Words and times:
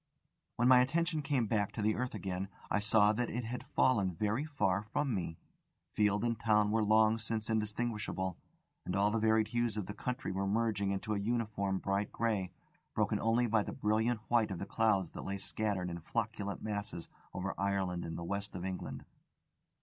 When 0.55 0.67
my 0.67 0.81
attention 0.81 1.21
came 1.21 1.45
back 1.45 1.71
to 1.73 1.81
the 1.83 1.93
earth 1.93 2.15
again, 2.15 2.47
I 2.71 2.79
saw 2.79 3.13
that 3.13 3.29
it 3.29 3.43
had 3.43 3.63
fallen 3.63 4.15
very 4.15 4.45
far 4.45 4.77
away 4.79 4.87
from 4.91 5.13
me. 5.13 5.37
Field 5.93 6.23
and 6.23 6.39
town 6.39 6.71
were 6.71 6.83
long 6.83 7.19
since 7.19 7.51
indistinguishable, 7.51 8.35
and 8.83 8.95
all 8.95 9.11
the 9.11 9.19
varied 9.19 9.49
hues 9.49 9.77
of 9.77 9.85
the 9.85 9.93
country 9.93 10.31
were 10.31 10.47
merging 10.47 10.89
into 10.89 11.13
a 11.13 11.19
uniform 11.19 11.77
bright 11.77 12.11
grey, 12.11 12.51
broken 12.95 13.19
only 13.19 13.45
by 13.45 13.61
the 13.61 13.73
brilliant 13.73 14.21
white 14.27 14.49
of 14.49 14.57
the 14.57 14.65
clouds 14.65 15.11
that 15.11 15.21
lay 15.21 15.37
scattered 15.37 15.91
in 15.91 15.99
flocculent 16.01 16.63
masses 16.63 17.07
over 17.31 17.53
Ireland 17.55 18.03
and 18.03 18.17
the 18.17 18.23
west 18.23 18.55
of 18.55 18.65
England. 18.65 19.05